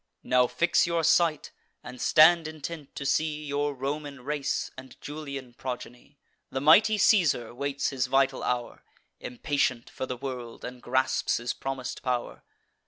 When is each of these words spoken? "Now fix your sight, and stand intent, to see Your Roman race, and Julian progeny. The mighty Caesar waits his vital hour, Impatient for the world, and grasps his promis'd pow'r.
"Now 0.23 0.47
fix 0.47 0.87
your 0.87 1.03
sight, 1.03 1.51
and 1.83 2.01
stand 2.01 2.47
intent, 2.47 2.95
to 2.95 3.05
see 3.05 3.45
Your 3.45 3.75
Roman 3.75 4.21
race, 4.21 4.71
and 4.75 4.99
Julian 4.99 5.53
progeny. 5.53 6.17
The 6.49 6.59
mighty 6.59 6.97
Caesar 6.97 7.53
waits 7.53 7.89
his 7.91 8.07
vital 8.07 8.41
hour, 8.41 8.83
Impatient 9.19 9.91
for 9.91 10.07
the 10.07 10.17
world, 10.17 10.65
and 10.65 10.81
grasps 10.81 11.37
his 11.37 11.53
promis'd 11.53 12.01
pow'r. 12.01 12.41